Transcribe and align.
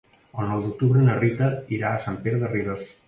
El 0.43 0.47
nou 0.51 0.61
d'octubre 0.63 1.03
na 1.07 1.17
Rita 1.19 1.49
irà 1.77 1.93
a 1.93 2.01
Sant 2.07 2.19
Pere 2.25 2.41
de 2.47 2.51
Ribes. 2.55 2.89